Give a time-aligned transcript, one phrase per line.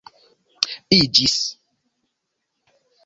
[0.97, 1.35] iĝis